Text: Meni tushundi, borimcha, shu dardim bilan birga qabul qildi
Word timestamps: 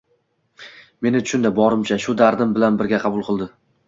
Meni 1.07 1.19
tushundi, 1.25 1.51
borimcha, 1.59 1.97
shu 2.05 2.15
dardim 2.21 2.55
bilan 2.57 2.81
birga 2.81 3.01
qabul 3.05 3.23
qildi 3.29 3.49